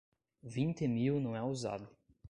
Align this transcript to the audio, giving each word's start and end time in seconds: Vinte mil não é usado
Vinte 0.41 0.87
mil 0.87 1.19
não 1.19 1.35
é 1.35 1.43
usado 1.43 1.87